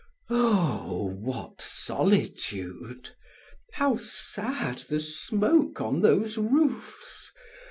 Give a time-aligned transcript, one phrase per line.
[0.31, 1.15] Oh!
[1.19, 3.11] what solitude!
[3.73, 7.31] How sad the smoke on those roofs!